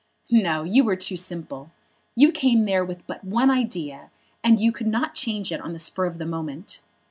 "No; 0.31 0.63
you 0.63 0.83
were 0.83 0.95
too 0.95 1.15
simple. 1.15 1.69
You 2.15 2.31
came 2.31 2.65
there 2.65 2.83
with 2.83 3.05
but 3.05 3.23
one 3.23 3.51
idea, 3.51 4.09
and 4.43 4.59
you 4.59 4.71
could 4.71 4.87
not 4.87 5.13
change 5.13 5.51
it 5.51 5.61
on 5.61 5.73
the 5.73 5.77
spur 5.77 6.05
of 6.05 6.17
the 6.17 6.25
moment. 6.25 6.79